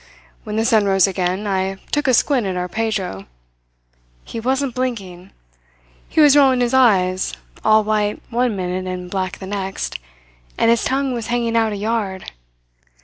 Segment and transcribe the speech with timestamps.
[0.45, 3.25] When the sun rose again, I took a squint at our Pedro.
[4.25, 5.29] He wasn't blinking.
[6.09, 9.99] He was rolling his eyes, all white one minute and black the next,
[10.57, 12.31] and his tongue was hanging out a yard.